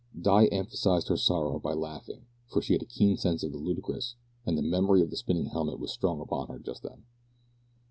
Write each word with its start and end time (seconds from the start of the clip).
Di 0.19 0.47
emphasised 0.51 1.09
her 1.09 1.15
sorrow 1.15 1.59
by 1.59 1.73
laughing, 1.73 2.25
for 2.47 2.59
she 2.59 2.73
had 2.73 2.81
a 2.81 2.85
keen 2.85 3.17
sense 3.17 3.43
of 3.43 3.51
the 3.51 3.59
ludicrous, 3.59 4.15
and 4.47 4.57
the 4.57 4.63
memory 4.63 5.03
of 5.03 5.11
the 5.11 5.15
spinning 5.15 5.45
helmet 5.45 5.77
was 5.79 5.91
strong 5.91 6.19
upon 6.19 6.47
her 6.47 6.57
just 6.57 6.81
then. 6.81 7.03